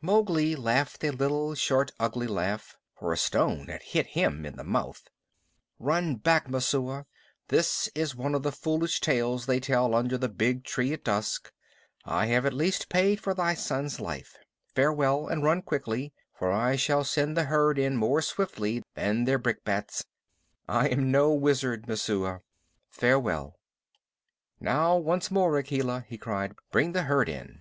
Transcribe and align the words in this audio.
Mowgli 0.00 0.54
laughed 0.54 1.02
a 1.02 1.10
little 1.10 1.56
short 1.56 1.90
ugly 1.98 2.28
laugh, 2.28 2.78
for 2.94 3.12
a 3.12 3.16
stone 3.16 3.66
had 3.66 3.82
hit 3.82 4.06
him 4.06 4.46
in 4.46 4.54
the 4.54 4.62
mouth. 4.62 5.08
"Run 5.80 6.14
back, 6.14 6.48
Messua. 6.48 7.04
This 7.48 7.88
is 7.92 8.14
one 8.14 8.36
of 8.36 8.44
the 8.44 8.52
foolish 8.52 9.00
tales 9.00 9.46
they 9.46 9.58
tell 9.58 9.92
under 9.92 10.16
the 10.16 10.28
big 10.28 10.62
tree 10.62 10.92
at 10.92 11.02
dusk. 11.02 11.52
I 12.04 12.26
have 12.26 12.46
at 12.46 12.52
least 12.52 12.88
paid 12.88 13.20
for 13.20 13.34
thy 13.34 13.54
son's 13.54 13.98
life. 13.98 14.36
Farewell; 14.72 15.26
and 15.26 15.42
run 15.42 15.62
quickly, 15.62 16.12
for 16.38 16.52
I 16.52 16.76
shall 16.76 17.02
send 17.02 17.36
the 17.36 17.46
herd 17.46 17.76
in 17.76 17.96
more 17.96 18.22
swiftly 18.22 18.84
than 18.94 19.24
their 19.24 19.36
brickbats. 19.38 20.04
I 20.68 20.86
am 20.90 21.10
no 21.10 21.34
wizard, 21.34 21.88
Messua. 21.88 22.42
Farewell!" 22.88 23.58
"Now, 24.60 24.96
once 24.96 25.32
more, 25.32 25.58
Akela," 25.58 26.04
he 26.06 26.18
cried. 26.18 26.54
"Bring 26.70 26.92
the 26.92 27.02
herd 27.02 27.28
in." 27.28 27.58